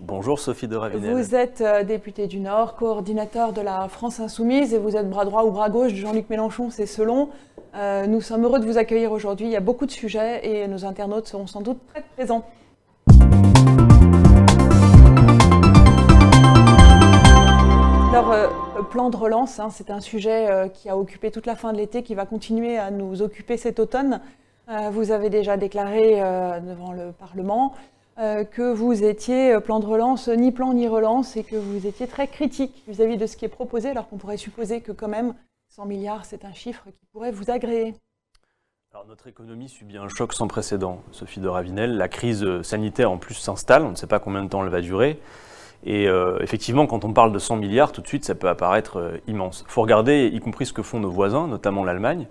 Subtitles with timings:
[0.00, 1.14] Bonjour Sophie de Ravenel.
[1.14, 5.24] Vous êtes euh, député du Nord, coordinateur de la France Insoumise et vous êtes bras
[5.24, 7.28] droit ou bras gauche de Jean-Luc Mélenchon, c'est selon.
[7.76, 9.46] Euh, nous sommes heureux de vous accueillir aujourd'hui.
[9.46, 12.44] Il y a beaucoup de sujets et nos internautes seront sans doute très présents.
[18.10, 18.48] Alors, euh,
[18.90, 21.78] plan de relance, hein, c'est un sujet euh, qui a occupé toute la fin de
[21.78, 24.20] l'été, qui va continuer à nous occuper cet automne.
[24.90, 26.16] Vous avez déjà déclaré
[26.60, 27.72] devant le Parlement
[28.16, 32.28] que vous étiez plan de relance, ni plan ni relance, et que vous étiez très
[32.28, 35.34] critique vis-à-vis de ce qui est proposé, alors qu'on pourrait supposer que quand même
[35.68, 37.94] 100 milliards, c'est un chiffre qui pourrait vous agréer.
[38.92, 41.98] Alors, notre économie subit un choc sans précédent, Sophie de Ravinel.
[41.98, 44.80] La crise sanitaire en plus s'installe, on ne sait pas combien de temps elle va
[44.80, 45.20] durer.
[45.84, 48.98] Et euh, effectivement, quand on parle de 100 milliards, tout de suite, ça peut apparaître
[48.98, 49.64] euh, immense.
[49.68, 52.26] Il faut regarder, y compris ce que font nos voisins, notamment l'Allemagne.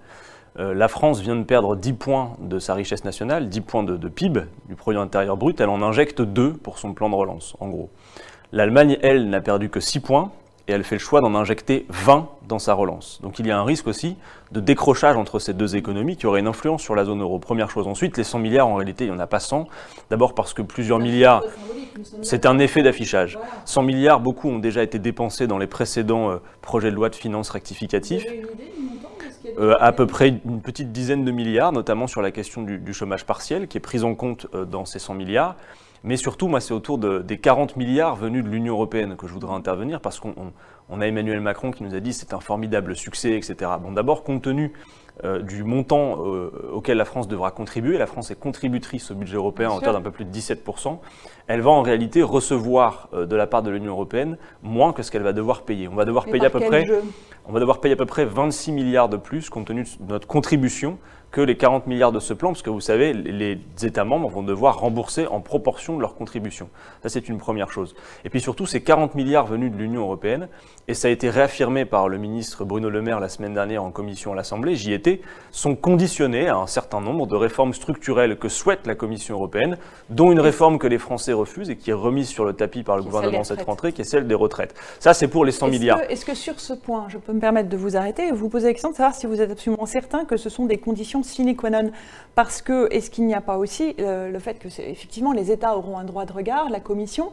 [0.58, 4.08] Euh, la France vient de perdre 10 points de sa richesse nationale, 10 points de,
[4.08, 5.60] PIB, du produit intérieur brut.
[5.60, 7.90] Elle en injecte 2 pour son plan de relance, en gros.
[8.54, 10.32] L'Allemagne, elle, n'a perdu que 6 points
[10.68, 13.20] et elle fait le choix d'en injecter 20 dans sa relance.
[13.22, 14.16] Donc il y a un risque aussi
[14.52, 17.38] de décrochage entre ces deux économies qui aurait une influence sur la zone euro.
[17.38, 17.88] Première chose.
[17.88, 19.68] Ensuite, les 100 milliards, en réalité, il n'y en a pas 100.
[20.10, 21.44] D'abord parce que plusieurs milliards,
[22.22, 23.38] c'est un effet d'affichage.
[23.66, 27.16] 100 milliards, beaucoup ont déjà été dépensés dans les précédents euh, projets de loi de
[27.16, 28.26] finances rectificatifs.
[29.58, 32.94] Euh, à peu près une petite dizaine de milliards, notamment sur la question du, du
[32.94, 35.56] chômage partiel, qui est prise en compte euh, dans ces 100 milliards.
[36.06, 39.34] Mais surtout, moi, c'est autour de, des 40 milliards venus de l'Union européenne que je
[39.34, 40.54] voudrais intervenir, parce qu'on
[40.88, 43.72] on a Emmanuel Macron qui nous a dit c'est un formidable succès, etc.
[43.82, 44.72] Bon, d'abord, compte tenu
[45.24, 49.38] euh, du montant euh, auquel la France devra contribuer, la France est contributrice au budget
[49.38, 51.00] européen en hauteur d'un peu plus de 17%,
[51.48, 55.12] elle va en réalité recevoir euh, de la part de l'Union européenne moins que ce
[55.12, 55.88] qu'elle va devoir payer.
[55.88, 56.84] On va devoir payer à peu près,
[57.48, 60.28] on va devoir payer à peu près 26 milliards de plus compte tenu de notre
[60.28, 61.00] contribution
[61.32, 64.44] que les 40 milliards de ce plan, parce que vous savez, les États membres vont
[64.44, 66.70] devoir rembourser en proportion de leur contribution.
[67.04, 67.96] Ça, c'est une première chose.
[68.24, 70.48] Et puis surtout, ces 40 milliards venus de l'Union européenne,
[70.88, 73.92] et ça a été réaffirmé par le ministre Bruno Le Maire la semaine dernière en
[73.92, 78.50] commission à l'Assemblée, j'y étais, sont conditionnés à un certain nombre de réformes structurelles que
[78.50, 79.78] souhaite la Commission européenne,
[80.10, 82.98] dont une réforme que les Français refusent et qui est remise sur le tapis par
[82.98, 84.76] le gouvernement cette rentrée, qui est celle des retraites.
[85.00, 86.02] Ça, c'est pour les 100 milliards.
[86.10, 88.68] Est-ce que sur ce point, je peux me permettre de vous arrêter et vous poser
[88.68, 91.56] la question de savoir si vous êtes absolument certain que ce sont des conditions sine
[91.56, 91.92] qua non.
[92.36, 95.78] Parce que, est-ce qu'il n'y a pas aussi euh, le fait que, effectivement, les États
[95.78, 97.32] auront un droit de regard, la Commission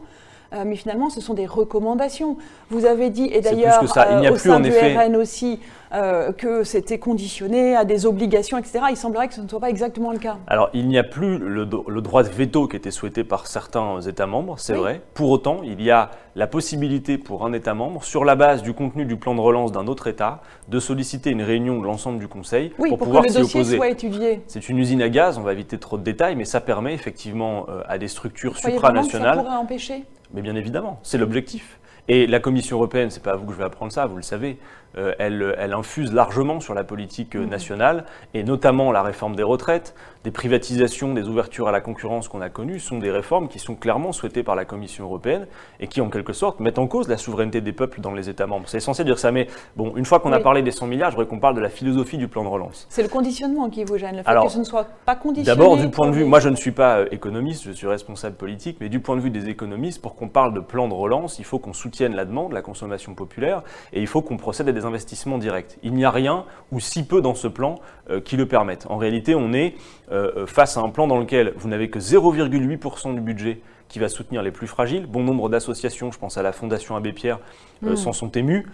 [0.53, 2.37] euh, mais finalement, ce sont des recommandations.
[2.69, 5.59] Vous avez dit, et d'ailleurs, euh, au sein du RN aussi,
[5.93, 8.85] euh, que c'était conditionné à des obligations, etc.
[8.91, 10.37] Il semblerait que ce ne soit pas exactement le cas.
[10.47, 14.27] Alors, il n'y a plus le, droit de veto qui était souhaité par certains États
[14.27, 15.01] membres, c'est vrai.
[15.13, 18.73] Pour autant, il y a la possibilité pour un État membre, sur la base du
[18.73, 22.27] contenu du plan de relance d'un autre État, de solliciter une réunion de l'ensemble du
[22.27, 23.77] Conseil pour, pouvoir s'y opposer.
[23.77, 24.41] Soit étudié.
[24.47, 27.67] C'est une usine à gaz, on va éviter trop de détails, mais ça permet effectivement
[27.87, 29.37] à des structures supranationales.
[29.37, 31.79] ça pourrait empêcher Mais bien évidemment, c'est l'objectif.
[32.09, 34.23] Et la Commission européenne, c'est pas à vous que je vais apprendre ça, vous le
[34.23, 34.57] savez,
[34.97, 37.49] euh, elle, elle, infuse largement sur la politique euh, mmh.
[37.49, 42.41] nationale, et notamment la réforme des retraites, des privatisations, des ouvertures à la concurrence qu'on
[42.41, 45.47] a connues, sont des réformes qui sont clairement souhaitées par la Commission européenne
[45.79, 48.45] et qui, en quelque sorte, mettent en cause la souveraineté des peuples dans les États
[48.45, 48.65] membres.
[48.67, 51.09] C'est essentiel de dire ça, mais bon, une fois qu'on a parlé des 100 milliards,
[51.09, 52.85] je voudrais qu'on parle de la philosophie du plan de relance.
[52.89, 55.57] C'est le conditionnement qui vous gêne, le fait que ce ne soit pas conditionné.
[55.57, 58.35] D'abord, du point de vue, moi je ne suis pas euh, économiste, je suis responsable
[58.35, 61.39] politique, mais du point de vue des économistes, pour qu'on parle de plan de relance,
[61.39, 64.71] il faut qu'on soutienne la demande, la consommation populaire, et il faut qu'on procède à
[64.71, 65.77] des investissements directs.
[65.83, 68.85] Il n'y a rien ou si peu dans ce plan euh, qui le permettent.
[68.89, 69.75] En réalité, on est
[70.11, 73.99] euh, euh, face à un plan dans lequel vous n'avez que 0,8% du budget qui
[73.99, 75.05] va soutenir les plus fragiles.
[75.05, 77.39] Bon nombre d'associations, je pense à la Fondation Abbé Pierre,
[77.81, 77.95] hmm.
[77.95, 78.65] s'en sont émues.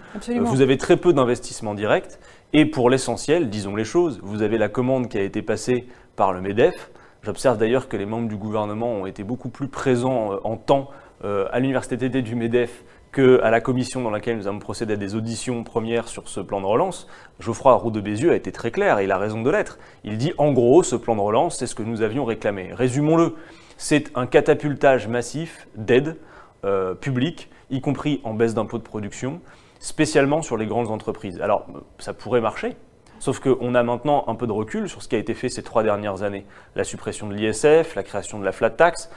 [0.41, 2.19] vous avez très peu d'investissements directs.
[2.53, 6.31] Et pour l'essentiel, disons les choses, vous avez la commande qui a été passée par
[6.31, 6.89] le MEDEF.
[7.21, 10.89] J'observe d'ailleurs que les membres du gouvernement ont été beaucoup plus présents en temps
[11.21, 15.15] à l'université d'été du MEDEF qu'à la commission dans laquelle nous avons procédé à des
[15.15, 17.07] auditions premières sur ce plan de relance,
[17.39, 19.79] Geoffroy Roux de Bézieux a été très clair et il a raison de l'être.
[20.03, 22.69] Il dit en gros, ce plan de relance, c'est ce que nous avions réclamé.
[22.73, 23.35] Résumons-le,
[23.77, 26.17] c'est un catapultage massif d'aide
[26.65, 29.41] euh, publique, y compris en baisse d'impôts de production,
[29.79, 31.41] spécialement sur les grandes entreprises.
[31.41, 31.65] Alors,
[31.97, 32.75] ça pourrait marcher,
[33.19, 35.61] Sauf qu'on a maintenant un peu de recul sur ce qui a été fait ces
[35.61, 36.45] trois dernières années.
[36.75, 39.11] La suppression de l'ISF, la création de la flat tax,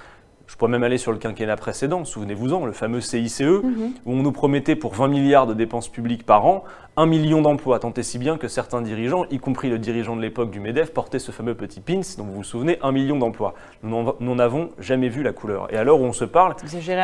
[0.47, 3.93] je pourrais même aller sur le quinquennat précédent, souvenez-vous-en, le fameux CICE, mhm.
[4.05, 6.65] où on nous promettait pour 20 milliards de dépenses publiques par an,
[6.97, 7.79] un million d'emplois.
[7.79, 10.93] Tant et si bien que certains dirigeants, y compris le dirigeant de l'époque du MEDEF,
[10.93, 13.55] portaient ce fameux petit pins, dont vous vous souvenez, un million d'emplois.
[13.83, 15.73] Nous n'avons jamais vu la couleur.
[15.73, 16.55] Et alors où on se parle,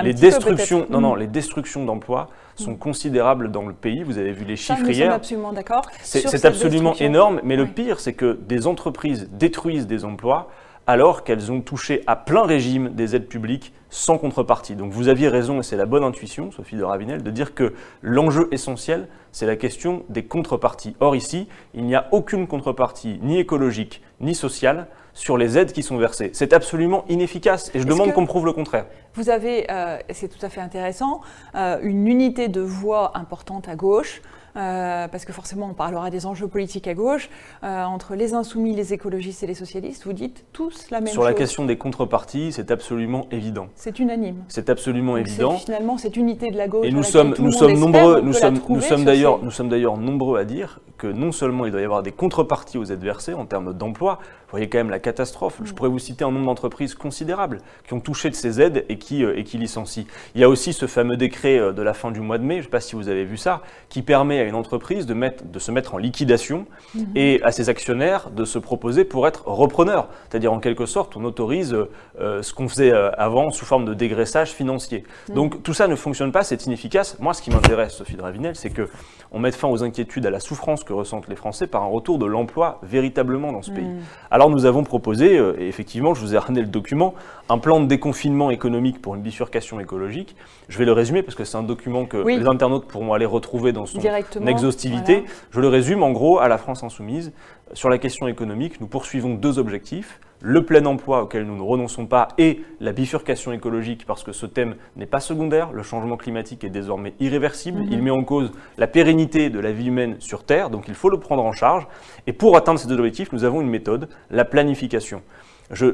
[0.02, 1.20] les destructions, non, non, mhm.
[1.20, 2.78] les destructions d'emplois sont mhm.
[2.78, 4.02] considérables dans le pays.
[4.02, 5.12] Vous avez vu les chiffres hier.
[5.12, 5.82] absolument d'accord.
[6.02, 10.48] C'est absolument énorme, mais le pire, c'est que des entreprises détruisent des emplois
[10.88, 14.74] alors qu'elles ont touché à plein régime des aides publiques sans contrepartie.
[14.74, 17.74] Donc vous aviez raison, et c'est la bonne intuition, Sophie de Ravinel, de dire que
[18.00, 20.96] l'enjeu essentiel, c'est la question des contreparties.
[21.00, 25.82] Or ici, il n'y a aucune contrepartie, ni écologique, ni sociale, sur les aides qui
[25.82, 26.30] sont versées.
[26.32, 28.86] C'est absolument inefficace, et je demande qu'on prouve le contraire.
[29.12, 31.20] Vous avez, euh, c'est tout à fait intéressant,
[31.54, 34.22] euh, une unité de voix importante à gauche,
[34.56, 37.30] euh, parce que forcément on parlera des enjeux politiques à gauche,
[37.62, 41.14] euh, entre les insoumis, les écologistes et les socialistes, vous dites tous la même chose.
[41.14, 43.68] Sur la question des contreparties, c'est absolument évident.
[43.74, 44.44] C'est unanime.
[44.48, 45.56] C'est absolument évident.
[45.56, 46.86] Finalement, cette unité de la gauche.
[46.86, 50.38] Et nous sommes, nous sommes nombreux, nous sommes, nous sommes d'ailleurs, nous sommes d'ailleurs nombreux
[50.38, 53.46] à dire que non seulement il doit y avoir des contreparties aux aides versées en
[53.46, 55.60] termes d'emploi, vous voyez quand même la catastrophe.
[55.64, 55.74] Je mm.
[55.74, 59.24] pourrais vous citer un nombre d'entreprises considérables qui ont touché de ces aides et qui,
[59.24, 60.04] euh, et qui licencient.
[60.34, 62.58] Il y a aussi ce fameux décret de la fin du mois de mai, je
[62.58, 65.44] ne sais pas si vous avez vu ça, qui permet à une entreprise de, mettre,
[65.44, 67.06] de se mettre en liquidation mhm.
[67.14, 70.08] et à ses actionnaires de se proposer pour être repreneurs.
[70.28, 71.74] C'est-à-dire en quelque sorte, on autorise
[72.20, 75.04] euh, ce qu'on faisait euh, avant sous forme de dégraissage financier.
[75.28, 75.34] Mhm.
[75.34, 77.18] Donc tout ça ne fonctionne pas, c'est inefficace.
[77.20, 78.88] Moi, ce qui m'intéresse, Sophie Dravinel, c'est que
[79.30, 82.18] on mette fin aux inquiétudes, à la souffrance que ressentent les Français par un retour
[82.18, 83.84] de l'emploi véritablement dans ce pays.
[83.84, 84.00] Mhm.
[84.30, 87.14] Alors nous avons proposé, euh, et effectivement, je vous ai ramené le document,
[87.50, 90.34] un plan de déconfinement économique pour une bifurcation écologique.
[90.68, 93.72] Je vais le résumer parce que c'est un document que les internautes pourront aller retrouver
[93.72, 94.00] dans son
[94.46, 95.24] exhaustivité.
[95.50, 97.32] Je le résume en gros à la France insoumise.
[97.74, 100.20] Sur la question économique, nous poursuivons deux objectifs.
[100.40, 104.46] Le plein emploi auquel nous ne renonçons pas et la bifurcation écologique parce que ce
[104.46, 105.72] thème n'est pas secondaire.
[105.72, 107.80] Le changement climatique est désormais irréversible.
[107.80, 107.88] Mhm.
[107.90, 111.10] Il met en cause la pérennité de la vie humaine sur Terre, donc il faut
[111.10, 111.88] le prendre en charge.
[112.26, 115.22] Et pour atteindre ces deux objectifs, nous avons une méthode, la planification.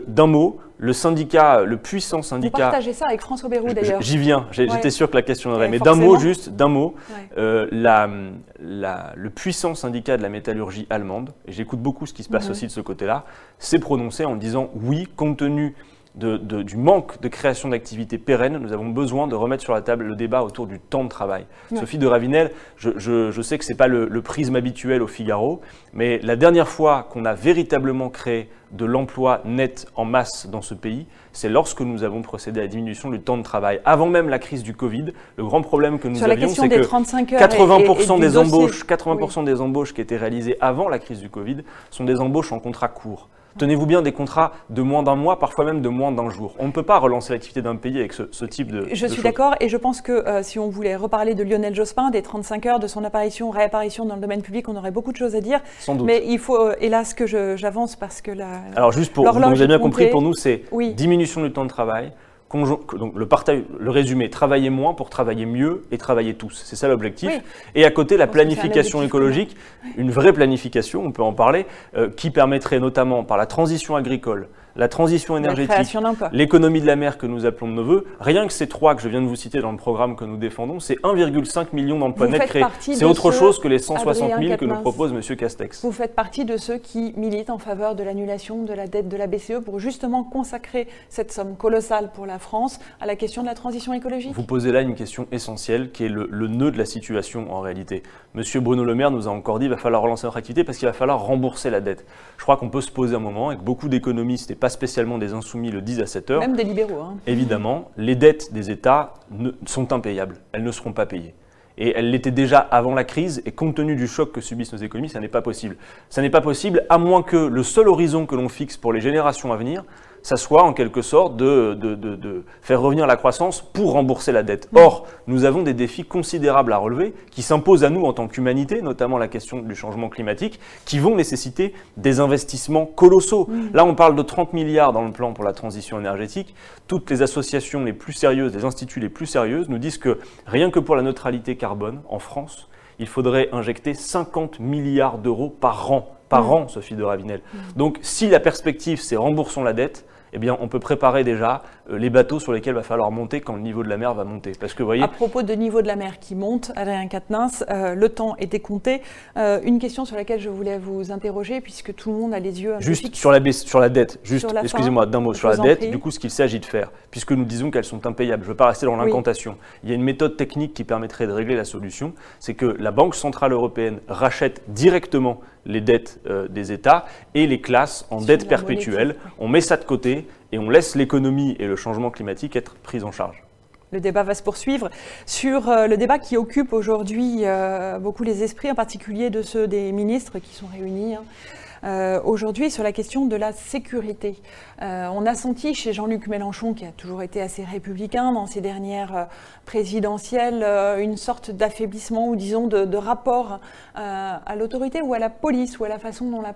[0.06, 2.56] D'un mot, le syndicat, le puissant syndicat.
[2.56, 4.00] Vous partagez ça avec François Bérou d'ailleurs.
[4.00, 5.68] J'y viens, j'étais sûr que la question viendrait.
[5.68, 6.94] Mais d'un mot, juste, d'un mot,
[7.38, 12.46] euh, le puissant syndicat de la métallurgie allemande, et j'écoute beaucoup ce qui se passe
[12.46, 12.50] mhm.
[12.52, 13.24] aussi de ce côté-là,
[13.58, 15.74] s'est prononcé en disant oui, compte tenu
[16.14, 20.14] du manque de création d'activités pérennes, nous avons besoin de remettre sur la table le
[20.14, 21.46] débat autour du temps de travail.
[21.74, 25.60] Sophie de Ravinel, je, sais que ce n'est pas le, prisme habituel au Figaro,
[25.92, 30.74] mais la dernière fois qu'on a véritablement créé de l'emploi net en masse dans ce
[30.74, 33.80] pays, c'est lorsque nous avons procédé à la diminution du temps de travail.
[33.84, 35.06] Avant même la crise du Covid,
[35.36, 40.00] le grand problème que nous avions, c'est que 80% des embauches, 80% des embauches qui
[40.00, 41.58] étaient réalisées avant la crise du Covid
[41.90, 43.28] sont des embauches en contrat court.
[43.58, 46.54] Tenez-vous bien des contrats de moins d'un mois, parfois même de moins d'un jour.
[46.58, 48.88] On ne peut pas relancer l'activité d'un pays avec ce, type de.
[48.92, 52.10] Je suis d'accord et je pense que euh, si on voulait reparler de Lionel Jospin,
[52.10, 55.16] des 35 heures, de son apparition, réapparition dans le domaine public, on aurait beaucoup de
[55.16, 55.60] choses à dire.
[55.78, 56.06] Sans doute.
[56.06, 58.60] Mais il faut, euh, hélas, que j'avance parce que la.
[58.76, 60.62] Alors juste pour, vous avez bien compris, pour nous, c'est
[60.94, 62.12] diminution du temps de travail,
[62.54, 66.62] donc le, partage, le résumé, travailler moins pour travailler mieux et travailler tous.
[66.64, 67.32] C'est ça l'objectif.
[67.74, 69.56] Et à côté, la planification écologique,
[69.96, 71.66] une vraie planification, on peut en parler,
[71.96, 75.96] euh, qui permettrait notamment par la transition agricole, la transition énergétique,
[76.32, 79.02] l'économie de la mer que nous appelons de nos voeux, rien que ces trois que
[79.02, 82.26] je viens de vous citer dans le programme que nous défendons, c'est 1,5 million d'emplois
[82.26, 82.64] nets créés.
[82.80, 85.36] C'est autre chose que les 160 000 que nous propose M.
[85.36, 85.84] Castex.
[85.84, 89.16] Vous faites partie de ceux qui militent en faveur de l'annulation de la dette de
[89.16, 93.46] la BCE pour justement consacrer cette somme colossale pour la France à la question de
[93.46, 96.78] la transition écologique Vous posez là une question essentielle qui est le, le nœud de
[96.78, 98.02] la situation en réalité.
[98.34, 98.42] M.
[98.62, 100.88] Bruno Le Maire nous a encore dit qu'il va falloir relancer notre activité parce qu'il
[100.88, 102.04] va falloir rembourser la dette.
[102.36, 105.34] Je crois qu'on peut se poser un moment et que beaucoup d'économistes pas spécialement des
[105.34, 106.40] insoumis le disent à cette heure.
[106.40, 106.98] Même des libéraux.
[106.98, 107.18] Hein.
[107.26, 110.36] Évidemment, les dettes des États ne, sont impayables.
[110.52, 111.34] Elles ne seront pas payées.
[111.76, 114.78] Et elles l'étaient déjà avant la crise, et compte tenu du choc que subissent nos
[114.78, 115.76] économies, ça n'est pas possible.
[116.08, 119.02] Ça n'est pas possible à moins que le seul horizon que l'on fixe pour les
[119.02, 119.84] générations à venir,
[120.24, 124.72] ça soit en quelque sorte de, de, faire revenir la croissance pour rembourser la dette.
[124.72, 124.78] Mm.
[124.78, 128.80] Or, nous avons des défis considérables à relever qui s'imposent à nous en tant qu'humanité,
[128.80, 133.48] notamment la question du changement climatique, qui vont nécessiter des investissements colossaux.
[133.50, 133.74] Mm.
[133.74, 136.54] Là, on parle de 30 milliards dans le plan pour la transition énergétique.
[136.88, 140.70] Toutes les associations les plus sérieuses, les instituts les plus sérieuses nous disent que rien
[140.70, 146.08] que pour la neutralité carbone en France, il faudrait injecter 50 milliards d'euros par an
[146.30, 146.52] par mm.
[146.52, 147.42] an, Sophie de Ravinel.
[147.76, 152.10] Donc si la perspective c'est remboursons la dette, eh bien, on peut préparer déjà les
[152.10, 154.52] bateaux sur lesquels va falloir monter quand le niveau de la mer va monter.
[154.58, 155.02] Parce que, voyez...
[155.02, 158.60] À propos de niveau de la mer qui monte, Adrien Quatennens, euh, le temps était
[158.60, 159.02] compté.
[159.36, 162.62] Euh, une question sur laquelle je voulais vous interroger, puisque tout le monde a les
[162.62, 162.74] yeux...
[162.80, 166.10] Juste sur la, sur la dette, juste, excusez-moi, d'un mot sur la dette, du coup,
[166.10, 168.68] ce qu'il s'agit de faire, puisque nous disons qu'elles sont impayables, je ne veux pas
[168.68, 172.14] rester dans l'incantation, il y a une méthode technique qui permettrait de régler la solution,
[172.38, 178.06] c'est que la Banque Centrale Européenne rachète directement les dettes des États et les classe
[178.10, 179.16] en dette perpétuelle.
[179.38, 183.02] On met ça de côté et on laisse l'économie et le changement climatique être pris
[183.02, 183.42] en charge.
[183.90, 184.88] Le débat va se poursuivre
[185.26, 189.66] sur euh, le débat qui occupe aujourd'hui euh, beaucoup les esprits, en particulier de ceux
[189.66, 191.16] des ministres qui sont réunis.
[191.16, 192.20] Hein.
[192.24, 194.36] aujourd'hui sur la question de la sécurité.
[194.80, 199.28] on a senti chez Jean-Luc Mélenchon, qui a toujours été assez républicain dans ses dernières
[199.66, 200.62] présidentielles,
[200.98, 203.60] une sorte d'affaiblissement ou disons de rapport
[203.94, 206.54] à l'autorité ou à la police ou à la façon dont la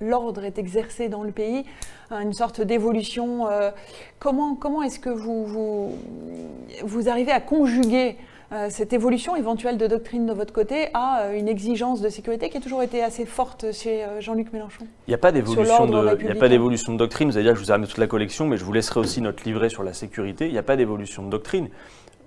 [0.00, 1.64] l'ordre est exercé dans le pays,
[2.10, 3.48] hein, une sorte d'évolution.
[3.48, 3.70] Euh,
[4.18, 5.98] comment comment est-ce que vous, vous,
[6.82, 8.16] vous, arrivez à conjuguer
[8.52, 12.50] euh, cette évolution éventuelle de doctrine de votre côté à euh, une exigence de sécurité
[12.50, 14.86] qui a toujours été assez forte chez Jean-Luc Mélenchon?
[15.08, 17.30] Il n'y a pas d'évolution de, de doctrine.
[17.30, 19.00] Vous allez dire que je vous ai ramené toute la collection, mais je vous laisserai
[19.00, 20.46] aussi notre livret sur la sécurité.
[20.46, 21.68] Il n'y a pas d'évolution de doctrine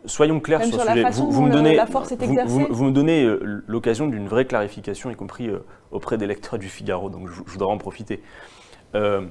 [0.07, 1.03] soyons clairs sur, ce sujet.
[1.11, 1.79] Vous, me donnez,
[2.45, 5.59] vous, me donnez euh, l'occasion d'une vraie clarification, y compris euh,
[5.91, 8.21] auprès des lecteurs du Figaro, donc je, voudrais en profiter.
[8.95, 9.25] Euh,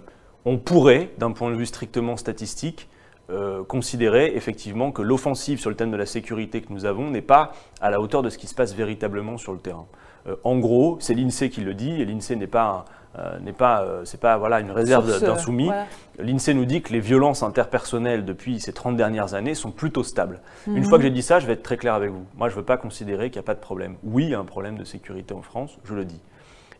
[0.45, 2.89] on pourrait, d'un point de vue strictement statistique,
[3.69, 7.53] considérer effectivement que l'offensive sur le thème de la sécurité que nous avons n'est pas
[7.81, 9.87] à la hauteur de ce qui se passe véritablement sur le terrain.
[10.43, 12.85] en gros, c'est l'INSEE qui le dit, et l'INSEE n'est pas un,
[13.19, 15.71] euh, n'est pas, euh, c'est pas voilà, une réserve d'insoumis.
[16.19, 20.41] L'INSEE nous dit que les violences interpersonnelles depuis ces 30 dernières années sont plutôt stables.
[20.67, 20.85] Une mhm.
[20.85, 22.25] fois que j'ai dit ça, je vais être très clair avec vous.
[22.37, 23.97] Moi, je ne veux pas considérer qu'il n'y a pas de problème.
[24.03, 26.21] Oui, il y a un problème de sécurité en France, je le dis.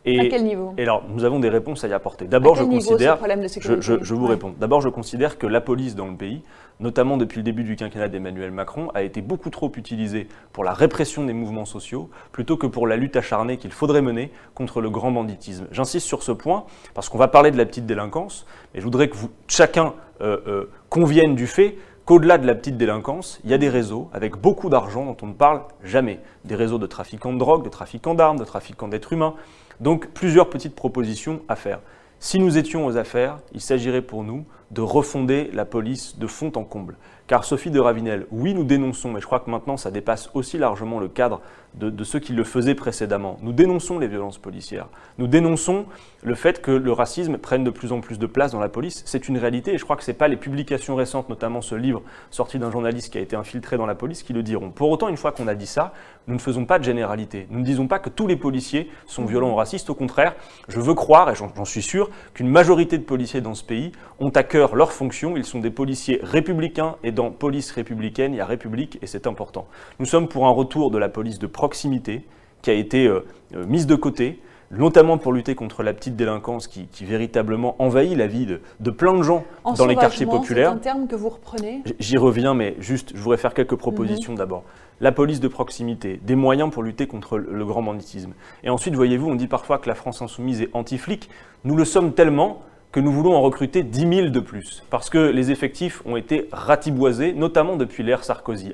[0.07, 2.27] Et, à quel niveau Et alors, nous avons des réponses à y apporter.
[2.27, 3.19] D'abord, je considère.
[3.61, 4.55] je, je, vous réponds.
[4.59, 6.43] D'abord, je considère que la police dans le pays,
[6.79, 10.75] notamment depuis le début du quinquennat d'Emmanuel Macron, a été beaucoup trop utilisée pour la
[10.75, 14.91] répression des mouvements sociaux, plutôt que pour la lutte acharnée qu'il faudrait mener contre le
[14.91, 15.67] grand banditisme.
[15.71, 19.09] J'insiste sur ce point, parce qu'on va parler de la petite délinquance, mais je voudrais
[19.09, 23.55] que vous, chacun euh, euh, convienne du fait qu'au-delà de la petite délinquance, il y
[23.55, 26.21] a des réseaux avec beaucoup d'argent dont on ne parle jamais.
[26.45, 29.35] Des réseaux de trafiquants de drogue, de trafiquants d'armes, de trafiquants d'êtres humains,
[29.81, 31.81] donc plusieurs petites propositions à faire.
[32.19, 36.53] Si nous étions aux affaires, il s'agirait pour nous de refonder la police de fond
[36.57, 36.97] en comble.
[37.27, 40.59] Car Sophie de Ravinel, oui, nous dénonçons, mais je crois que maintenant ça dépasse aussi
[40.59, 41.41] largement le cadre
[41.75, 43.39] de, ceux qui le faisaient précédemment.
[43.41, 44.89] Nous dénonçons les violences policières.
[45.19, 45.87] Nous dénonçons
[46.23, 49.03] le fait que le racisme prenne de plus en plus de place dans la police.
[49.07, 51.75] C'est une réalité et je crois que ce n'est pas les publications récentes, notamment ce
[51.75, 54.71] livre sorti d'un journaliste qui a été infiltré dans la police, qui le diront.
[54.71, 55.95] Pour autant, une fois qu'on a dit ça,
[56.29, 57.47] nous ne faisons pas de généralité.
[57.51, 59.91] Nous ne disons pas que tous les policiers sont violents ou racistes.
[59.91, 60.35] Au contraire,
[60.69, 64.31] je veux croire, et j'en suis sûr, qu'une majorité de policiers dans ce pays ont
[64.31, 65.37] à cœur leur fonction.
[65.37, 69.27] Ils sont des policiers républicains et dans police républicaine, il y a République et c'est
[69.27, 69.67] important.
[69.99, 72.25] Nous sommes pour un retour de la police de proximité
[72.63, 74.41] qui a été euh, euh, mise de côté,
[74.71, 79.23] notamment pour lutter contre la petite délinquance qui, véritablement envahit la vie de, plein de
[79.23, 79.45] gens
[79.77, 80.71] dans les quartiers populaires.
[80.71, 81.83] C'est un terme que vous reprenez?
[81.99, 84.39] J'y reviens, mais juste, je voudrais faire quelques propositions mhm.
[84.39, 84.65] d'abord.
[85.01, 88.33] La police de proximité, des moyens pour lutter contre le, grand banditisme.
[88.63, 91.29] Et ensuite, voyez-vous, on dit parfois que la France insoumise est anti-flic.
[91.65, 92.63] Nous le sommes tellement
[92.95, 96.49] que nous voulons en recruter 10 000 de plus, parce que les effectifs ont été
[96.53, 98.71] ratiboisés, notamment depuis l'ère Sarkozy.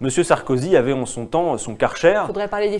[0.00, 0.10] M.
[0.10, 2.22] Sarkozy avait en son temps son Karcher.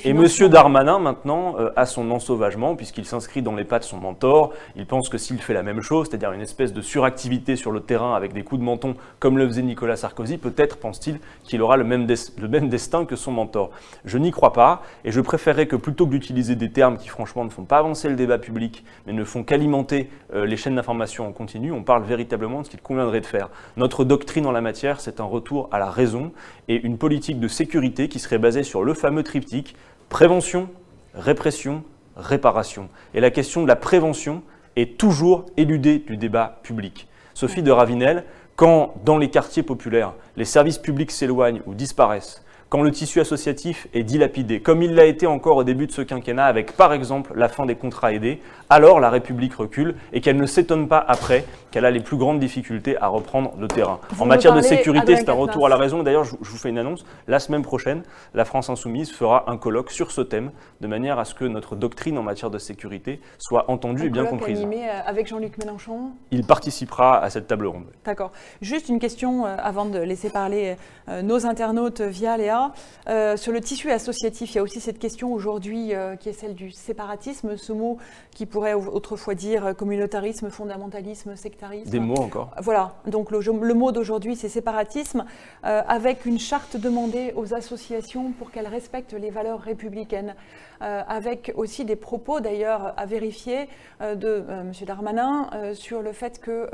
[0.04, 0.48] et M.
[0.48, 4.52] Darmanin, maintenant, euh, a son ensauvagement, puisqu'il s'inscrit dans les pas de son mentor.
[4.76, 7.80] Il pense que s'il fait la même chose, c'est-à-dire une espèce de suractivité sur le
[7.80, 11.76] terrain avec des coups de menton, comme le faisait Nicolas Sarkozy, peut-être pense-t-il qu'il aura
[11.76, 13.70] le même, le même destin que son mentor.
[14.04, 17.44] Je n'y crois pas, et je préférerais que plutôt que d'utiliser des termes qui, franchement,
[17.44, 21.26] ne font pas avancer le débat public, mais ne font qu'alimenter euh, les chaînes d'information
[21.26, 23.48] en continu, on parle véritablement de ce qu'il conviendrait de faire.
[23.76, 26.30] Notre doctrine en la matière, c'est un retour à la raison
[26.68, 29.74] et une politique politique de sécurité qui serait basée sur le fameux triptyque
[30.10, 30.68] prévention,
[31.14, 31.82] répression,
[32.16, 32.90] réparation.
[33.14, 34.42] Et la question de la prévention
[34.76, 37.08] est toujours éludée du débat public.
[37.32, 38.24] Sophie de Ravinel,
[38.56, 43.88] quand dans les quartiers populaires, les services publics s'éloignent ou disparaissent, quand le tissu associatif
[43.94, 47.32] est dilapidé, comme il l'a été encore au début de ce quinquennat avec par exemple
[47.34, 51.44] la fin des contrats aidés, alors la République recule et qu'elle ne s'étonne pas après
[51.70, 54.00] qu'elle a les plus grandes difficultés à reprendre le terrain.
[54.18, 56.02] en matière de sécurité, c'est un retour à la raison.
[56.02, 57.04] D'ailleurs, je vous fais une annonce.
[57.26, 58.02] La semaine prochaine,
[58.34, 61.76] la France Insoumise fera un colloque sur ce thème, de manière à ce que notre
[61.76, 64.58] doctrine en matière de sécurité soit entendue et bien comprise.
[64.58, 67.86] Animé euh, avec Jean-Luc Mélenchon Il participera à cette table ronde.
[68.04, 68.32] D'accord.
[68.60, 70.76] Juste une question euh, avant de laisser parler
[71.08, 72.57] euh, nos internautes via Léa.
[73.06, 76.70] Sur le tissu associatif, il y a aussi cette question aujourd'hui qui est celle du
[76.70, 77.98] séparatisme, ce mot
[78.30, 81.90] qui pourrait autrefois dire communautarisme, fondamentalisme, sectarisme.
[81.90, 82.50] Des mots encore.
[82.60, 85.24] Voilà, donc le, le mot d'aujourd'hui c'est séparatisme,
[85.62, 90.34] avec une charte demandée aux associations pour qu'elles respectent les valeurs républicaines.
[90.80, 93.68] Euh, avec aussi des propos d'ailleurs à vérifier
[94.00, 94.72] euh, de euh, M.
[94.86, 96.70] Darmanin sur le fait que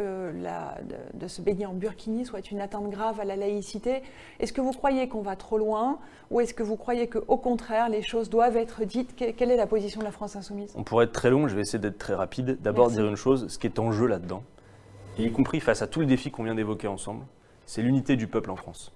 [1.15, 4.03] de, se baigner en burkini soit une atteinte grave à la laïcité.
[4.41, 5.74] Est-ce que vous croyez qu'on va trop loin
[6.31, 9.15] ou est-ce que vous croyez qu'au contraire les choses doivent être dites?
[9.17, 10.73] Quelle est la position de la France insoumise?
[10.77, 12.59] On pourrait être très long, je vais essayer d'être très rapide.
[12.63, 14.43] D'abord dire une chose, ce qui est en jeu là-dedans,
[15.19, 17.25] y compris face à tous les défis qu'on vient d'évoquer ensemble,
[17.67, 18.93] c'est l'unité du peuple en France.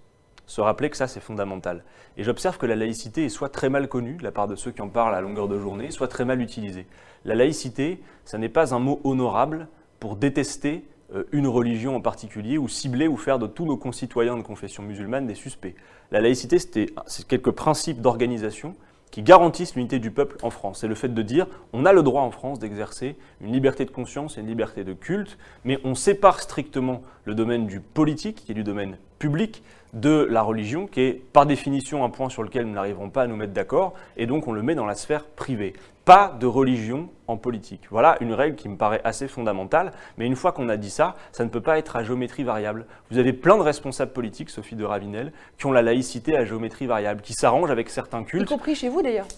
[0.47, 1.85] se rappeler que ça, c'est fondamental.
[2.17, 4.71] Et j'observe que la laïcité est soit très mal connue de la part de ceux
[4.71, 6.87] qui en parlent à longueur de journée, soit très mal utilisée.
[7.25, 9.69] La laïcité, ça n'est pas un mot honorable
[10.01, 10.85] pour détester
[11.33, 15.27] une religion en particulier ou cibler ou faire de tous nos concitoyens de confession musulmane
[15.27, 15.75] des suspects.
[16.11, 18.75] La laïcité, c'est quelques principes d'organisation
[19.11, 20.81] qui garantissent l'unité du peuple en France.
[20.81, 23.91] C'est le fait de dire on a le droit en France d'exercer une liberté de
[23.91, 28.53] conscience et une liberté de culte, mais on sépare strictement le domaine du politique, qui
[28.53, 29.63] est du domaine public,
[29.95, 33.27] de la religion, qui est par définition un point sur lequel nous n'arriverons pas à
[33.27, 35.73] nous mettre d'accord, et donc on le met dans la sphère privée.
[36.09, 37.83] Pas de religion en politique.
[37.91, 41.17] Voilà une règle qui me paraît assez fondamentale, mais une fois qu'on a dit ça,
[41.33, 42.87] ça ne peut pas être à géométrie variable.
[43.11, 46.87] Vous avez plein de responsables politiques, Sophie de Ravinel, qui ont la laïcité à géométrie
[46.87, 48.49] variable, qui s'arrangent avec certains cultes.
[48.51, 49.29] Y compris chez vous d'ailleurs.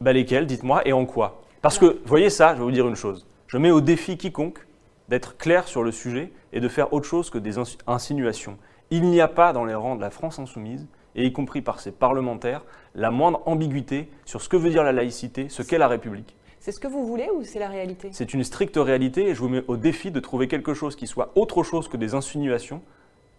[0.00, 1.40] Bah lesquels, dites-moi, et en quoi?
[1.62, 3.24] Parce que, voyez ça, je vais vous dire une chose.
[3.46, 4.66] Je mets au défi quiconque
[5.08, 8.58] d'être clair sur le sujet et de faire autre chose que des insinuations.
[8.90, 11.80] Il n'y a pas dans les rangs de la France insoumise, et y compris par
[11.80, 15.88] ses parlementaires, la moindre ambiguïté sur ce que veut dire la laïcité, ce qu'est la
[15.88, 16.36] République.
[16.60, 18.10] C'est ce que vous voulez ou c'est la réalité?
[18.12, 21.08] C'est une stricte réalité et je vous mets au défi de trouver quelque chose qui
[21.08, 22.82] soit autre chose que des insinuations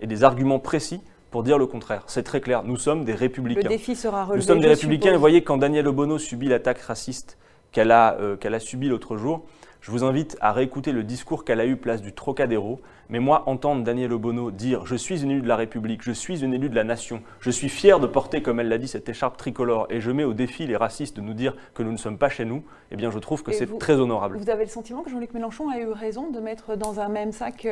[0.01, 2.03] et des arguments précis pour dire le contraire.
[2.07, 3.61] C'est très clair, nous sommes des républicains.
[3.63, 4.39] Le défi sera relevé.
[4.39, 7.37] Nous sommes des républicains et vous voyez quand Daniel Obono subit l'attaque raciste
[7.71, 9.45] qu'elle a, euh, qu'elle a subie l'autre jour,
[9.81, 12.79] je vous invite à réécouter le discours qu'elle a eu place du Trocadéro.
[13.09, 16.43] Mais moi, entendre Daniel Obono dire Je suis une élue de la République, je suis
[16.43, 19.09] une élue de la nation, je suis fier de porter, comme elle l'a dit, cette
[19.09, 21.97] écharpe tricolore et je mets au défi les racistes de nous dire que nous ne
[21.97, 24.37] sommes pas chez nous, eh bien, je trouve que c'est très honorable.
[24.37, 27.31] Vous avez le sentiment que Jean-Luc Mélenchon a eu raison de mettre dans un même
[27.31, 27.67] sac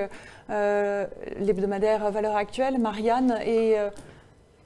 [0.50, 1.06] euh,
[1.40, 3.78] l'hebdomadaire Valeurs Actuelles, Marianne et.
[3.78, 3.90] Euh,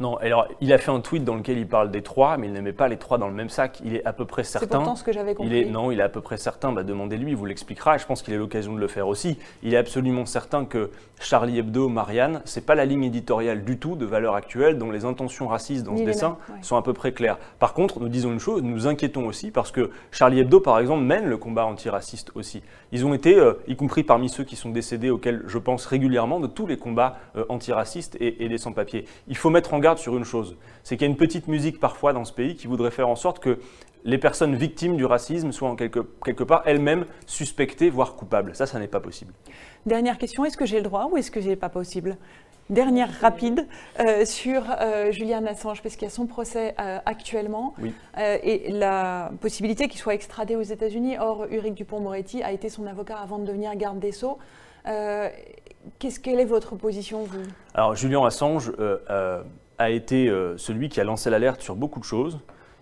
[0.02, 2.54] non, alors il a fait un tweet dans lequel il parle des trois, mais il
[2.54, 3.80] ne met pas les trois dans le même sac.
[3.86, 4.68] Il est à peu près certain.
[4.68, 5.54] C'est pourtant ce que j'avais compris.
[5.54, 6.72] Il est, non, il est à peu près certain.
[6.72, 7.98] Bah, Demandez-lui, il vous l'expliquera.
[8.00, 9.38] Je pense qu'il a l'occasion de le faire aussi.
[9.62, 10.90] Il est absolument certain que
[11.20, 15.06] Charlie Hebdo, Marianne, c'est pas la ligne éditoriale du tout de valeur actuelle, dont les
[15.06, 17.38] intentions racistes dans ce dessin sont à peu près claires.
[17.60, 20.80] Par contre, nous disons une chose, nous nous inquiétons aussi parce que Charlie Hebdo, par
[20.80, 22.64] exemple, mène le combat antiraciste aussi.
[22.92, 26.40] Ils ont été, euh, y compris parmi ceux qui sont décédés, auxquels je pense régulièrement,
[26.40, 29.06] de tous les combats euh, antiracistes et, et des sans-papiers.
[29.28, 31.80] Il faut mettre en garde sur une chose, c'est qu'il y a une petite musique
[31.80, 33.60] parfois dans ce pays qui voudrait faire en sorte que
[34.04, 38.56] les personnes victimes du racisme soient en quelque, quelque part elles-mêmes suspectées, voire coupables.
[38.56, 39.34] Ça, ça n'est pas possible.
[39.86, 42.18] Dernière question, est-ce que j'ai le droit ou est-ce que n'est pas possible?
[42.70, 43.68] Dernière rapide
[44.00, 47.74] euh, sur euh, Julian Assange, parce qu'il y a son procès euh, actuellement
[48.18, 51.18] et la possibilité qu'il soit extradé aux États-Unis.
[51.20, 54.38] Or, Uric Dupont-Moretti a été son avocat avant de devenir garde des Sceaux.
[54.86, 57.42] Qu'est-ce quelle est votre position, vous?
[57.74, 58.72] Alors, Julian Assange
[59.82, 62.40] a été euh, celui qui a lancé l'alerte sur beaucoup de choses.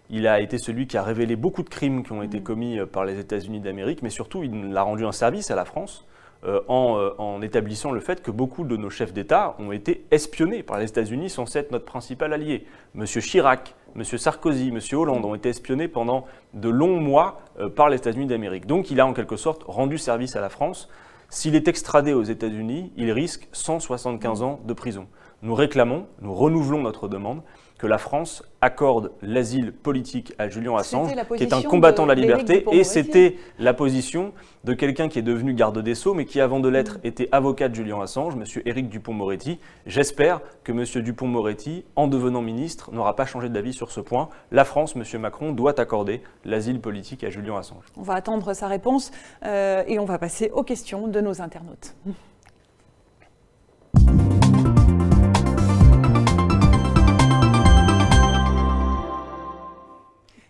[0.10, 2.44] Il a été celui qui a révélé beaucoup de crimes qui ont été mm.
[2.44, 5.66] commis euh, par les États-Unis d'Amérique, mais surtout, il a rendu un service à la
[5.66, 6.06] France
[6.46, 10.78] euh, en, établissant le fait que beaucoup de nos chefs d'État ont été espionnés par
[10.78, 12.66] les États-Unis sans être notre principal allié.
[12.94, 17.42] Monsieur Chirac, Monsieur Sarkozy, Monsieur Hollande ont été espionnés pendant de longs mois
[17.76, 18.68] par les États-Unis d'Amérique.
[18.68, 20.90] Donc il a en quelque sorte rendu service à la France.
[21.32, 25.08] S'il est extradé aux États-Unis, il risque 175 ans de prison.
[25.44, 27.44] Nous réclamons, nous renouvelons notre demande
[27.80, 32.16] que la France accorde l'asile politique à Julian Assange, qui est un combattant de, la
[32.16, 34.34] liberté, et c'était la position
[34.66, 37.08] de quelqu'un qui est devenu garde des Sceaux, mais qui avant de l'être mm.
[37.08, 38.44] était avocat de Julian Assange, M.
[38.66, 39.60] Éric Dupont-Moretti.
[39.86, 40.84] J'espère que M.
[41.02, 44.28] Dupont-Moretti, en devenant ministre, n'aura pas changé d'avis sur ce point.
[44.52, 45.22] La France, M.
[45.22, 47.86] Macron, doit accorder l'asile politique à Julian Assange.
[47.96, 49.12] On va attendre sa réponse
[49.46, 51.96] euh, et on va passer aux questions de nos internautes.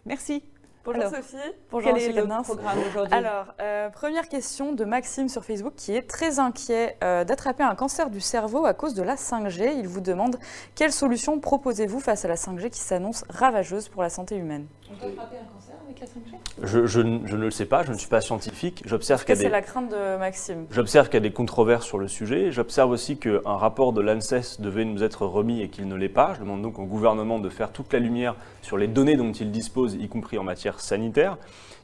[0.09, 0.43] Merci.
[0.83, 1.37] Bonjour Sophie.
[1.69, 5.95] Bonjour quel est le programme aujourd'hui Alors, euh, première question de Maxime sur Facebook qui
[5.95, 9.77] est très inquiet euh, d'attraper un cancer du cerveau à cause de la 5G.
[9.77, 10.39] Il vous demande
[10.73, 14.65] quelle solution proposez-vous face à la 5G qui s'annonce ravageuse pour la santé humaine?
[14.91, 17.91] On peut attraper un cancer avec la 5G je, je, ne le sais pas, je
[17.91, 18.81] ne suis pas scientifique.
[18.85, 20.65] J'observe qu'il y a c'est la crainte de Maxime?
[20.71, 22.51] J'observe qu'il y a des controverses sur le sujet.
[22.51, 26.33] J'observe aussi qu'un rapport de l'ANSES devait nous être remis et qu'il ne l'est pas.
[26.33, 29.51] Je demande donc au gouvernement de faire toute la lumière sur les données dont il
[29.51, 31.37] dispose, y compris en matière sanitaire.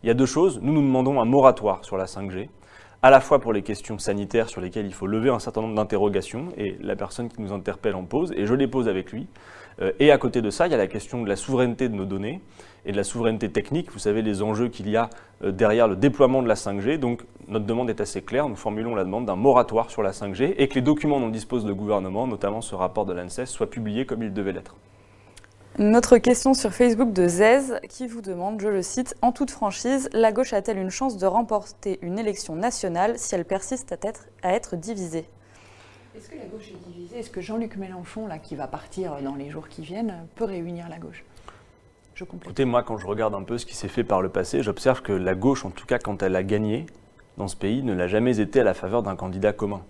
[0.04, 0.60] Il y a deux choses.
[0.62, 2.50] Nous, nous demandons un moratoire sur la 5G
[3.02, 5.76] à la fois pour les questions sanitaires sur lesquelles il faut lever un certain nombre
[5.76, 9.28] d'interrogations, et la personne qui nous interpelle en pose, et je les pose avec lui.
[9.80, 11.94] Euh, et à côté de ça, il y a la question de la souveraineté de
[11.94, 12.42] nos données
[12.86, 13.92] et de la souveraineté technique.
[13.92, 15.10] Vous savez les enjeux qu'il y a
[15.44, 16.98] euh, derrière le déploiement de la 5G.
[16.98, 18.48] Donc notre demande est assez claire.
[18.48, 21.66] Nous formulons la demande d'un moratoire sur la 5G et que les documents dont dispose
[21.66, 24.76] le gouvernement, notamment ce rapport de l'ANSES, soient publiés comme ils devaient l'être.
[25.78, 30.08] Notre question sur Facebook de Zez qui vous demande, je le cite, En toute franchise,
[30.14, 34.28] la gauche a-t-elle une chance de remporter une élection nationale si elle persiste à être,
[34.42, 35.28] à être divisée?
[36.16, 37.20] Est-ce que la gauche est divisée?
[37.20, 40.88] Est-ce que Jean-Luc Mélenchon, là, qui va partir dans les jours qui viennent, peut réunir
[40.88, 41.26] la gauche?
[42.16, 42.24] Je.
[42.24, 45.02] Écoutez, moi, quand je regarde un peu ce qui s'est fait par le passé, j'observe
[45.02, 46.86] que la gauche, en tout cas quand elle a gagné
[47.38, 49.82] dans ce pays, ne l'a jamais été à la faveur d'un candidat commun.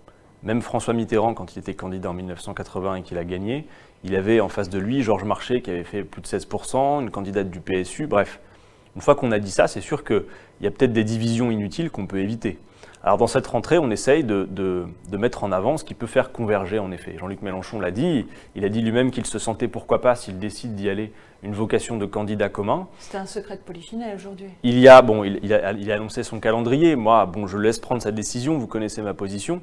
[0.42, 3.68] Même François Mitterrand, quand il était candidat en 1980 et qu'il a gagné,
[4.02, 7.12] il avait en face de lui Georges Marchais qui avait fait plus de 16%, une
[7.12, 8.40] candidate du PSU, bref.
[8.96, 10.24] Une fois qu'on a dit ça, c'est sûr qu'il
[10.62, 12.58] y a peut-être des divisions inutiles qu'on peut éviter.
[13.06, 14.48] Alors dans cette rentrée, on essaye de,
[15.12, 17.14] mettre en avant ce qui peut faire converger en effet.
[17.16, 20.74] Jean-Luc Mélenchon l'a dit, il a dit lui-même qu'il se sentait pourquoi pas, s'il décide
[20.74, 21.12] d'y aller,
[21.44, 22.88] une vocation de candidat commun.
[22.98, 24.48] C'était un secret de polichinelle aujourd'hui.
[24.64, 26.96] Il y a, bon, il, a, il, a, annoncé son calendrier.
[26.96, 29.60] Moi, bon, je laisse prendre sa décision, vous connaissez ma position.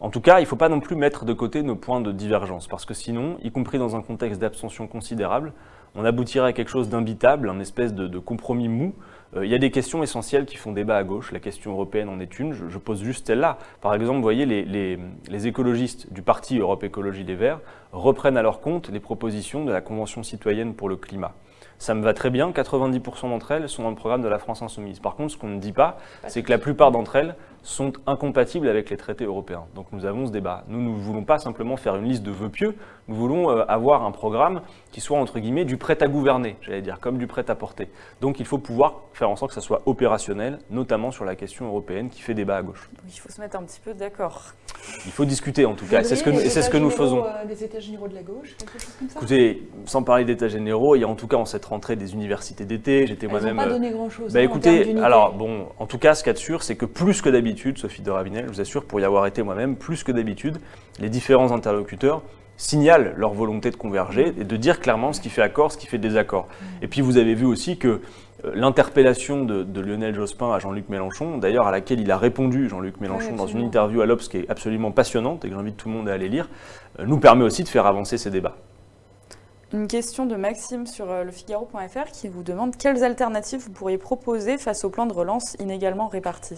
[0.00, 2.12] En tout cas, il ne faut pas non plus mettre de côté nos points de
[2.12, 5.52] divergence, parce que sinon, y compris dans un contexte d'abstention considérable,
[5.96, 8.94] on aboutirait à quelque chose d'imbitable, un espèce de, compromis mou.
[9.36, 11.32] Euh, il y a des questions essentielles qui font débat à gauche.
[11.32, 12.52] La question européenne en est une.
[12.52, 13.58] Je, pose juste celle-là.
[13.80, 17.60] Par exemple, vous voyez, les, les, écologistes du parti Europe Écologie Les Verts
[17.92, 21.34] reprennent à leur compte les propositions de la Convention citoyenne pour le climat
[21.78, 22.50] ça me va très bien.
[22.50, 24.98] 90% d'entre elles sont dans le programme de la France insoumise.
[24.98, 28.68] Par contre, ce qu'on ne dit pas, c'est que la plupart d'entre elles sont incompatibles
[28.68, 29.64] avec les traités européens.
[29.74, 30.64] Donc nous avons ce débat.
[30.68, 32.76] Nous ne voulons pas simplement faire une liste de vœux pieux,
[33.08, 36.80] nous voulons euh, avoir un programme qui soit entre guillemets du prêt à gouverner, j'allais
[36.80, 37.88] dire, comme du prêt à porter.
[38.20, 41.66] Donc il faut pouvoir faire en sorte que ça soit opérationnel, notamment sur la question
[41.66, 42.88] européenne qui fait débat à gauche.
[43.04, 44.52] il faut se mettre un petit peu d'accord.
[45.04, 47.24] Il faut discuter en tout cas, c'est ce que, c'est ce que nous faisons.
[47.24, 49.18] Euh, des états généraux de la gauche, quelque chose comme ça?
[49.18, 52.14] Écoutez, sans parler d'états généraux, il y a en tout cas en cette rentrée des
[52.14, 53.56] universités d'été, j'étais moi-même...
[53.56, 54.32] pas donné grand-chose.
[54.32, 56.76] Bah, hein, écoutez, alors bon, en tout cas, ce qu'il y a de sûr, c'est
[56.76, 59.76] que plus que d'habitude, Sophie de Ravinel, je vous assure, pour y avoir été moi-même,
[59.76, 60.58] plus que d'habitude,
[60.98, 62.22] les différents interlocuteurs
[62.56, 65.86] signalent leur volonté de converger et de dire clairement ce qui fait accord, ce qui
[65.86, 66.48] fait désaccord.
[66.80, 68.00] Et puis vous avez vu aussi que
[68.44, 73.00] euh, l'interpellation de, Lionel Jospin à Jean-Luc Mélenchon, d'ailleurs à laquelle il a répondu, Jean-Luc
[73.00, 75.94] Mélenchon, dans une interview à l'Obs qui est absolument passionnante et que j'invite tout le
[75.94, 76.48] monde à aller lire,
[76.98, 78.56] euh, nous permet aussi de faire avancer ces débats.
[79.72, 84.58] Une question de Maxime sur euh, lefigaro.fr qui vous demande quelles alternatives vous pourriez proposer
[84.58, 86.54] face au plan de relance inégalement réparti?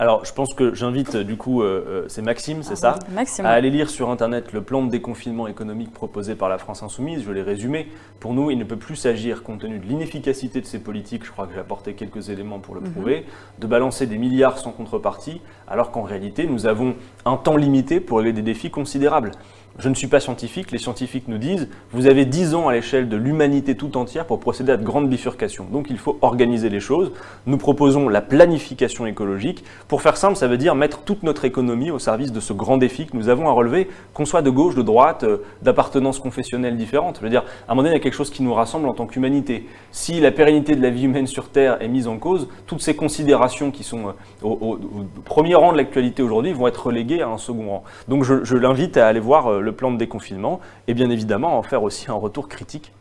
[0.00, 2.94] Alors, je pense que j'invite du coup, euh, euh, c'est Maxime, c'est ah
[3.26, 6.84] ça, à aller lire sur Internet le plan de déconfinement économique proposé par la France
[6.84, 7.24] Insoumise.
[7.26, 7.88] Je l'ai résumé.
[8.20, 11.32] Pour nous, il ne peut plus s'agir, compte tenu de l'inefficacité de ces politiques, je
[11.32, 12.92] crois que j'ai apporté quelques éléments pour le mhm.
[12.92, 13.26] prouver,
[13.58, 18.18] de balancer des milliards sans contrepartie, alors qu'en réalité, nous avons un temps limité pour
[18.18, 19.32] régler des défis considérables.
[19.78, 23.08] Je ne suis pas scientifique, les scientifiques nous disent, vous avez 10 ans à l'échelle
[23.08, 25.66] de l'humanité tout entière pour procéder à de grandes bifurcations.
[25.70, 27.12] Donc il faut organiser les choses.
[27.46, 29.62] Nous proposons la planification écologique.
[29.86, 32.76] Pour faire simple, ça veut dire mettre toute notre économie au service de ce grand
[32.76, 36.76] défi que nous avons à relever, qu'on soit de gauche, de droite, euh, d'appartenance confessionnelle
[36.76, 37.18] différente.
[37.18, 38.88] Je veux dire, à un moment donné, il y a quelque chose qui nous rassemble
[38.88, 39.68] en tant qu'humanité.
[39.92, 42.96] Si la pérennité de la vie humaine sur Terre est mise en cause, toutes ces
[42.96, 44.12] considérations qui sont euh,
[44.42, 44.76] au,
[45.24, 47.84] premier rang de l'actualité aujourd'hui vont être reléguées à un second rang.
[48.08, 51.58] Donc je, je l'invite à aller voir euh, le plan de déconfinement et bien évidemment
[51.58, 52.92] en faire aussi un retour critique.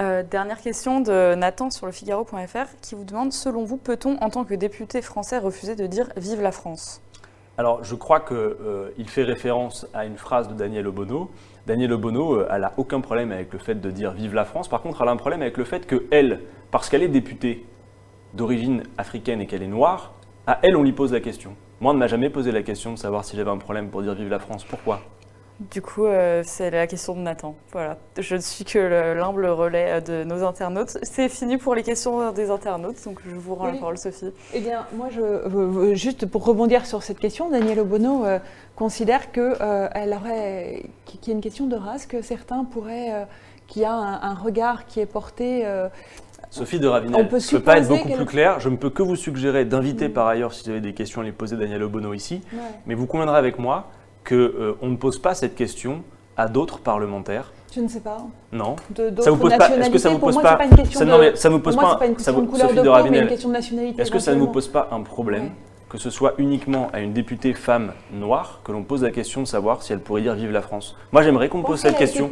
[0.00, 4.30] Euh, dernière question de Nathan sur le Figaro.fr qui vous demande selon vous, peut-on en
[4.30, 7.02] tant que député français refuser de dire Vive la France
[7.60, 11.28] alors, je crois qu'il euh, fait référence à une phrase de Daniel Obono.
[11.66, 14.68] Daniel Obono, euh, elle n'a aucun problème avec le fait de dire Vive la France.
[14.68, 17.66] Par contre, elle a un problème avec le fait qu'elle, parce qu'elle est députée
[18.32, 20.12] d'origine africaine et qu'elle est noire,
[20.46, 21.56] à elle, on lui pose la question.
[21.80, 24.02] Moi, on ne m'a jamais posé la question de savoir si j'avais un problème pour
[24.02, 24.62] dire Vive la France.
[24.62, 25.00] Pourquoi?
[25.60, 27.56] Du coup, euh, c'est la question de Nathan.
[27.72, 27.96] Voilà.
[28.16, 30.98] Je ne suis que l'humble relais de nos internautes.
[31.02, 34.30] C'est fini pour les questions des internautes, donc je vous rends la parole, Sophie.
[34.54, 38.38] Eh bien, moi, je, juste pour rebondir sur cette question, Daniel Obono euh,
[38.76, 43.26] considère que euh, elle aurait, qu'il y a une question de race, que certains pourraient,
[43.66, 45.66] qu'il y a un, regard qui est porté.
[46.50, 48.60] Sophie de Ravinel, je ne peux pas être beaucoup plus clair.
[48.60, 50.12] Je ne peux que vous suggérer d'inviter mm.
[50.12, 52.42] par ailleurs, si vous avez des questions à les poser, Daniel Obono ici.
[52.86, 53.90] Mais vous conviendrez avec moi
[54.28, 56.02] qu'on euh, ne pose pas cette question
[56.36, 58.16] à d'autres parlementaires je ne sais pas.
[58.50, 58.76] Non.
[59.20, 60.58] ça vous pose pas Est-ce que ça vous pose pas,
[60.90, 63.18] ça, Non mais ça vous pose pas, pas une question de couleur de peau, mais
[63.20, 64.00] une question de nationalité.
[64.00, 65.50] Est-ce que ça ne vous pose pas un problème
[65.88, 69.46] que ce soit uniquement à une députée femme noire que l'on pose la question de
[69.46, 70.96] savoir si elle pourrait dire vive la France?
[71.12, 72.30] Moi, j'aimerais qu'on pose cette question.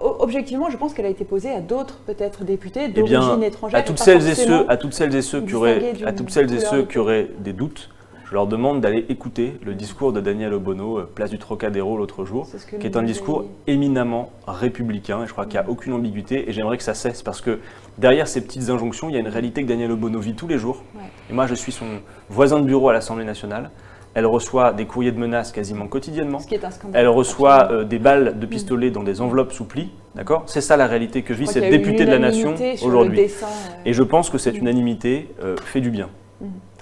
[0.00, 3.78] objectivement, je pense qu'elle a été posée à d'autres peut-être députés eh d'origine étrangère.
[3.78, 6.52] À toutes celles et ceux, à toutes celles et ceux qui auraient, à toutes celles
[6.52, 7.88] et ceux qui auraient des doutes,
[8.32, 12.24] je leur demande d'aller écouter le discours de Daniel Obono, euh, place du Trocadéro l'autre
[12.24, 12.48] jour,
[12.80, 16.52] qui est un discours éminemment républicain, et je crois qu'il n'y a aucune ambiguïté, et
[16.54, 17.58] j'aimerais que ça cesse, parce que
[17.98, 20.56] derrière ces petites injonctions, il y a une réalité que Daniel Obono vit tous les
[20.56, 20.82] jours,
[21.28, 21.84] et moi je suis son
[22.30, 23.70] voisin de bureau à l'Assemblée nationale,
[24.14, 26.38] elle reçoit des courriers de menaces quasiment quotidiennement.
[26.38, 29.64] Ce qui est un Elle reçoit euh, des balles de pistolet dans des enveloppes sous
[29.66, 29.90] pli.
[30.14, 30.44] D'accord?
[30.46, 33.20] C'est ça la réalité que vit cette députée de la nation aujourd'hui.
[33.20, 33.46] Euh,
[33.84, 35.28] et je pense que cette unanimité
[35.66, 36.08] fait du bien.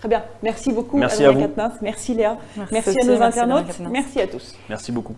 [0.00, 0.24] Très bien.
[0.42, 1.52] Merci beaucoup, Merci à Adrien vous.
[1.54, 1.78] Quatennens.
[1.82, 2.38] Merci Léa.
[2.72, 3.80] Merci, à nos internautes.
[3.90, 4.56] Merci à tous.
[4.70, 5.14] Merci beaucoup.